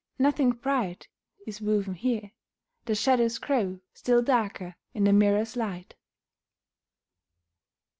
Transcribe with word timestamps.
Nothing 0.17 0.49
bright 0.53 1.07
Is 1.45 1.61
woven 1.61 1.93
here: 1.93 2.31
the 2.85 2.95
shadows 2.95 3.37
grow 3.37 3.81
Still 3.93 4.23
darker 4.23 4.75
in 4.95 5.03
the 5.03 5.13
mirror's 5.13 5.55
light! 5.55 5.93